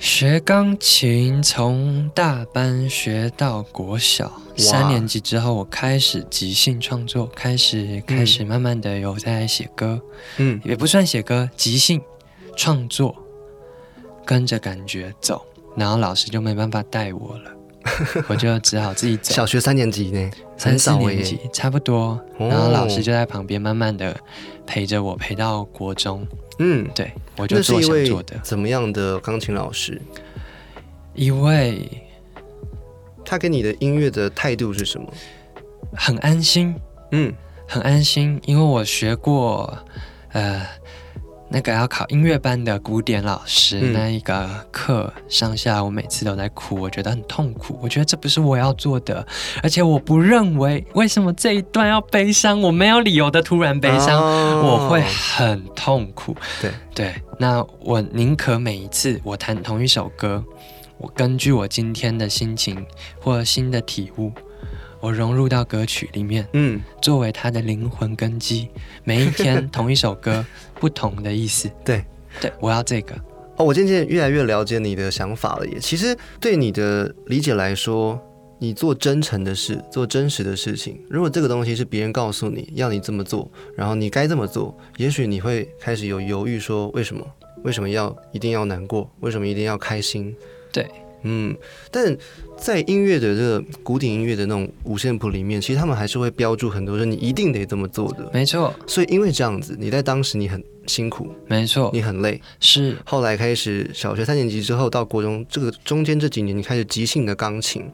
[0.00, 4.32] 学钢琴从大班学到国小。
[4.56, 10.00] 三年级之后，我开始即兴创作，开始开始慢慢的有在写歌，
[10.38, 12.00] 嗯，也不算写歌，即兴
[12.56, 13.14] 创作，
[14.24, 15.44] 跟着感觉走，
[15.76, 17.50] 然后老师就没办法带我了，
[18.28, 19.34] 我就只好自己走。
[19.34, 24.18] 小学三年级呢，三四年级差不多，哦然后老师就在旁边慢慢的
[24.66, 26.26] 陪着我，陪到国中，
[26.62, 28.38] 嗯，对我就那是做一位想做的。
[28.42, 30.00] 怎么样的钢琴老师？
[31.14, 31.88] 一位
[33.24, 35.10] 他给你的音乐的态度是什么？
[35.94, 36.74] 很安心，
[37.12, 37.32] 嗯，
[37.66, 39.76] 很安心，因为我学过，
[40.32, 40.66] 呃，
[41.50, 43.92] 那个要考音乐班的古典老师、嗯。
[43.92, 49.26] 那一个课上下，我每次都在哭，我觉得很痛苦，我觉得这不是我要做的，
[49.62, 54.62] 而且我不认为为什么这一段要悲伤，我没有理由的突然悲伤，哦。
[54.62, 56.36] 我会很痛苦。
[56.60, 56.70] 对。
[56.92, 60.44] 对，那我宁可每一次我弹同一首歌，
[60.98, 62.84] 我根据我今天的心情
[63.18, 64.30] 或新的体悟，
[65.00, 68.68] 我融入到歌曲里面，嗯，作为它的灵魂根基。
[69.02, 71.70] 每一天 同一首歌，不同的意思。
[71.84, 72.04] 对。
[72.40, 73.14] 对，我要这个。
[73.56, 75.78] 哦，我渐渐越来越了解你的想法了耶。
[75.80, 78.16] 其实对你的理解来说，
[78.60, 87.26] 你做真诚的事，做真实的事情，如果这个东西是别人告诉你要你这么做，然后你该这么做，也许你会开始有犹豫，说为什么？
[87.64, 89.10] 为什么要一定要难过？
[89.18, 90.32] 为什么一定要开心？
[90.72, 90.88] 对，
[91.22, 91.54] 嗯，
[91.90, 92.16] 但
[92.56, 98.30] 在音乐的这个古典音乐的那种五线谱里面，其实他们还是会标注很多说你一定得这么做的。
[98.32, 107.84] 没错，所以因为这样子，你在当时你很辛苦，没错，你很累，是后来开始小学三年级之后到国中，这个中间这几年你开始即兴的钢琴，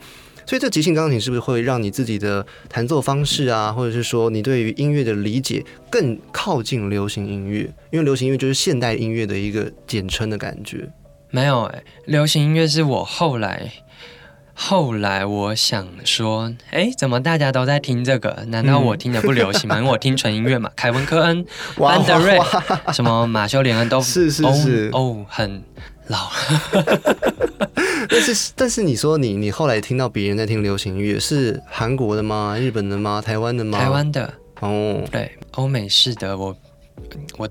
[0.46, 7.62] 所以这即兴钢琴是不是会让你自己的弹奏方式啊，或者是说你对于音乐的理解更靠近流行音乐？
[7.90, 10.88] 因为流行音乐就是现代音乐的一个简称的感觉。
[11.30, 13.70] 没有哎、流行音乐是我后来。
[14.58, 18.44] 后来我想说，哎，怎么大家都在听这个？
[18.48, 19.76] 难道我听的不流行吗？
[19.76, 21.44] 因为我听纯音乐嘛，凯文科恩、
[21.76, 22.38] 班德瑞、
[22.90, 25.62] 什么马修连恩都 是是哦是哦，很
[26.06, 26.30] 老。
[28.08, 32.56] 但是但是你说你你后来听到别人在听流行音乐，是韩国的吗？
[32.58, 33.20] 日本的吗？
[33.20, 33.78] 台湾的吗？
[33.78, 36.56] 台湾的，哦，对，欧美式的我
[37.36, 37.46] 我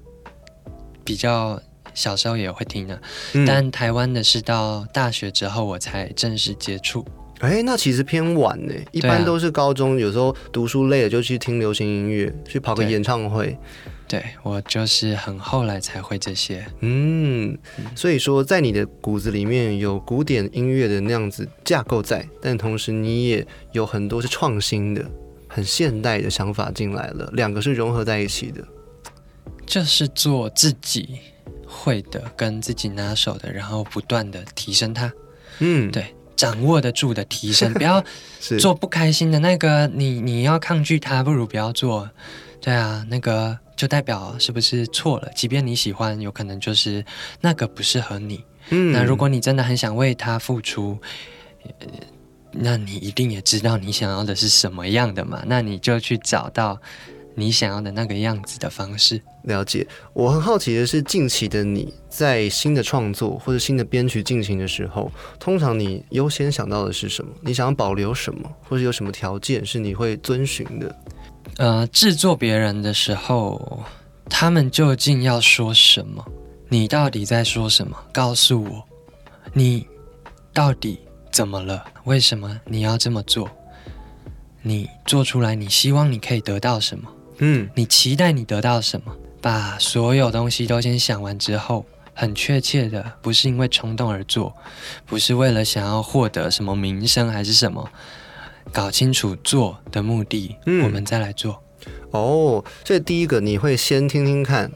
[1.04, 1.62] 比较
[1.96, 3.02] 小时候也会听的，
[3.34, 7.04] 嗯但台湾的是到大学之后我才正式接触。
[7.40, 13.58] 哎，那其实偏晚呢，一般都是高中，有时候读书累了就去听流行音乐，去跑个演唱会。
[14.08, 16.64] 对我就是很后来才会这些。
[16.82, 17.58] 嗯，
[17.96, 25.04] 所以说在你的骨子里面有古典音乐的那样子架构在，但同时你也有很多是创新的、
[25.48, 28.64] 很现代的想法进来了，两个是融合在一起的。
[29.66, 31.18] 就是做自己
[31.76, 35.12] 会的，跟自己拿手的，然后不断的提升它，
[35.60, 38.04] 嗯，对，掌握得住的提升， 不要
[38.60, 42.10] 做不开心的那个，你你要抗拒它，不如不要做。
[42.62, 45.30] 对啊，那个就代表是不是错了？
[45.36, 47.06] 即便你喜欢，有可能就是
[47.42, 48.44] 那个不适合你。
[48.70, 50.98] 嗯那如果你真的很想为他付出，
[51.80, 51.88] 呃
[52.58, 55.44] 那你一定也知道你想要的是什么样的嘛？
[55.46, 56.80] 那你就去找到
[57.36, 59.22] 你想要的那个样子的方式。
[59.44, 67.32] 了解，我很好奇的是，近期的你在新的创作或者新的编曲进行的时候，通常你优先想到的是什么？
[67.42, 70.96] 你想要保留什么，或者有什么条件是你会遵循的？
[71.58, 73.84] 呃，制作别人的时候，
[74.28, 76.26] 他们究竟要说什么？
[76.68, 77.96] 你到底在说什么？
[78.12, 78.84] 告诉我，
[79.54, 79.86] 你
[80.52, 81.00] 到底
[81.32, 81.86] 怎么了？
[82.06, 83.48] 为什么你要这么做？
[84.64, 87.08] 你做出来，你希望你可以得到什么？
[87.38, 89.16] 嗯，你期待你得到什么？
[89.42, 94.56] 把所有东西都先想完之后，很确切的，不是因为冲动而做，
[95.06, 97.88] 不是为了想要获得什么名声还是什么，
[98.72, 101.62] 搞清楚做的目的，嗯我们再来做。
[102.12, 104.72] 哦，所以第一个你会先听听看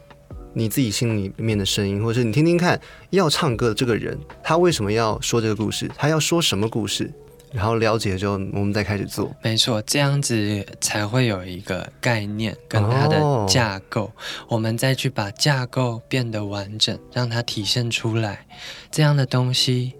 [0.53, 2.79] 你自己心里面的声音，或者是你听听看
[3.09, 7.11] 要唱歌的这个人他为什么要说这个故事，他要说什么故事，
[7.51, 9.35] 然后了解之后，我们再开始做。
[9.41, 14.11] 没错，这样子才会有一个概念跟它哦的架构，
[14.47, 18.45] 我们再去把架构变得完整，让它体现出来。
[18.91, 19.93] 这样的东西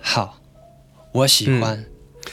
[0.00, 0.40] 好，
[1.12, 1.84] 我喜欢。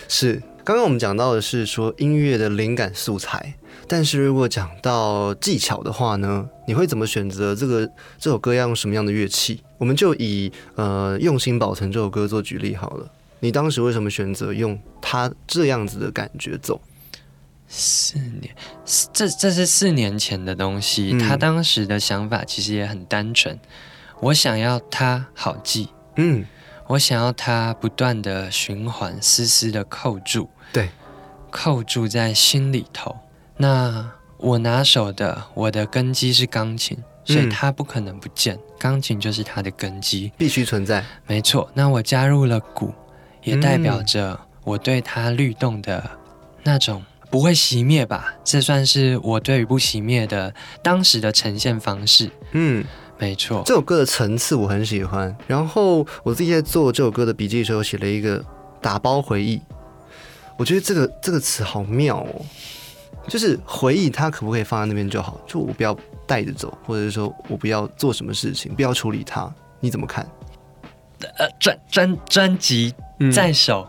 [0.08, 3.54] 是，刚刚我们讲到的是说音乐的灵感素材，
[3.88, 7.86] 但是如果讲到技巧的话呢，你会怎么选择这个
[8.18, 9.62] 这首歌要用什么样的乐器？
[9.78, 13.08] 我们就以呃用心保存这首歌做举例好了。
[13.42, 16.80] 你当时为什么选择用他这样子的感觉走？
[17.68, 18.54] 四年，
[19.14, 21.12] 这这是四年前的东西。
[21.14, 23.58] 嗯他当时的想法其实也很单纯，
[24.20, 26.46] 我想要它好记，嗯，
[26.88, 30.90] 我想要它不断的循环，丝丝的扣住，对，
[31.50, 33.16] 扣住在心里头。
[33.56, 40.30] 那我拿手的，我的根基是钢琴，所以嗯它不可能不见，钢琴就是它的根基。
[40.38, 41.06] 必须存在。
[41.26, 42.94] 没错，那我加入了鼓，
[43.44, 46.10] 也代嗯表着我对它律动的
[46.64, 48.34] 那种不会熄灭吧？
[48.44, 52.30] 这算是我对于不熄灭的当时的呈现方式。
[52.52, 52.84] 嗯，
[53.18, 55.36] 没错，这首歌的层次我很喜欢。
[55.48, 58.44] 然后我自己在做这首歌的笔记的时候，写了一个
[58.82, 59.62] 打包回忆。
[60.58, 62.46] 我觉得这个这个词好妙哦，
[63.28, 69.52] 就是回忆它可不可以放在那边就好，就我不要带着走，或者是说我不要做什么事情，不要处理它。
[69.80, 70.30] 你怎么看？
[71.38, 73.88] 呃，专专专辑嗯在手，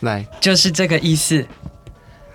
[0.00, 1.46] 来，就是这个意思。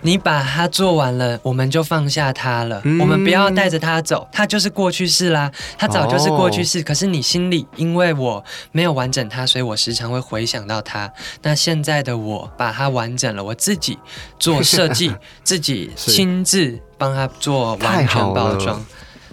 [0.01, 2.81] 你把它做完了，我们就放下它了。
[2.85, 6.81] 嗯我们不要带着它走，它就是过去式啦，它早就是过去哦式。
[6.81, 11.11] 可是你心里，因为我没有完整它，所以我时常会回想到它。
[11.41, 13.99] 那现在的我把它完整了，我自己
[14.39, 15.13] 做设计，
[15.43, 18.81] 自己亲自帮它做完全包装。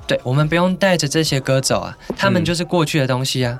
[0.09, 3.57] 对，我们不用带着这些歌走啊，他们嗯就是过去的东西啊。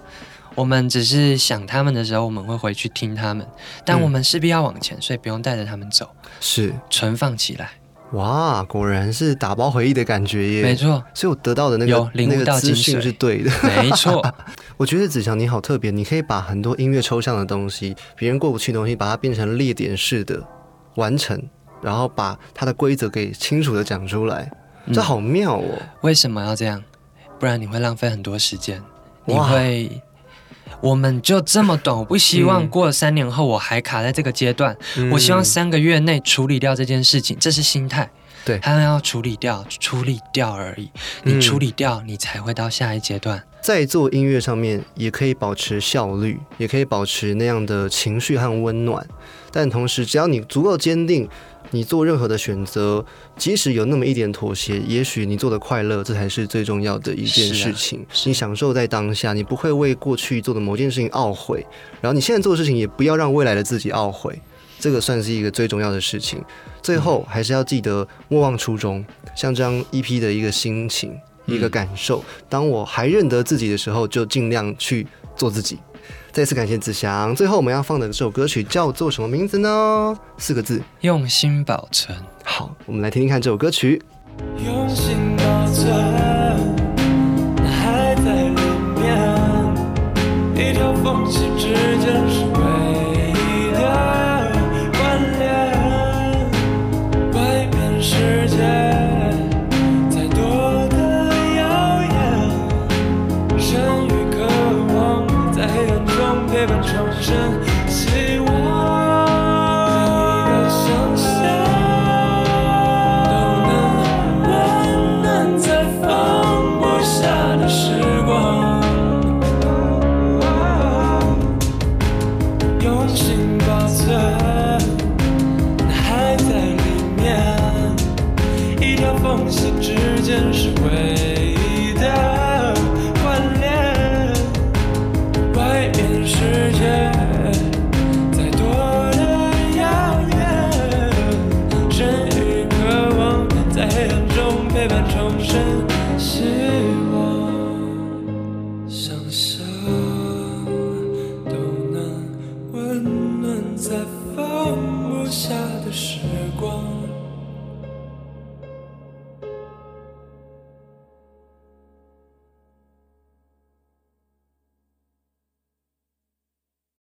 [0.57, 3.47] 我们只是想他们的时候，我们会回去听他们，
[3.85, 6.09] 但嗯我们势必要往前，所以不用带着他们走，
[6.41, 7.71] 是存放起来。
[8.13, 10.63] 哇，果然是打包回忆的感觉耶。
[10.63, 13.51] 没，错，所以我得到的那个那个资讯是对的。
[13.63, 14.25] 没错，
[14.79, 20.41] 我觉得子强你好特别，你可以把很多音乐抽象的东西，别人过不去的东西，把它变成列点式的
[20.95, 21.43] 完成，
[21.83, 24.51] 然后把它的规则给清楚的讲出来，
[24.93, 25.65] 这嗯好妙哦。
[26.03, 26.83] 为什么要这样？
[27.41, 28.81] 不然你会浪费很多时间，
[29.25, 30.01] 你会。
[30.81, 34.77] 我们就这么短，我不希望嗯过了三年后我还卡在这个阶段。
[35.11, 38.11] 我希望嗯三个月内处理掉这件事情，这是心态。
[38.45, 40.89] 对他要处理掉，处理掉而已。
[41.25, 43.43] 你嗯处理掉，你才会到下一阶段。
[43.61, 49.05] 在做音乐上面也可以保持效率，也可以保持那样的情绪和温暖，
[49.51, 51.29] 但同时只要你足够坚定，
[51.71, 53.05] 你做任何的选择，
[53.37, 58.05] 即使有那么一点妥协，也许你做的快乐，这才是最重要的一件事情。
[58.11, 61.67] 是你享受在当下，你不会为过去做的某件事情懊悔，
[62.01, 64.41] 然后你现在做的事情也不要让未来的自己懊悔，
[64.79, 66.43] 这个算是一个最重要的事情。
[66.83, 69.05] 最后还是要记得莫忘初衷，
[69.35, 71.17] 像这样 EP 的一个心情。
[71.49, 75.07] 一个感受，当我还认得自己的时候，就尽量去
[75.37, 75.79] 做自己。
[76.37, 77.35] 再次感谢子祥。
[77.35, 80.15] 最后我们要放的这首歌曲叫做什么名字呢？
[80.37, 80.83] 四个字。
[81.01, 82.15] 用心保存。
[82.45, 84.03] 好，我们来听听看这首歌曲。
[84.63, 85.89] 用心保存，
[87.57, 88.55] 那还在里
[89.01, 89.17] 面，
[90.55, 91.73] 一条缝隙之
[92.05, 93.16] 间是唯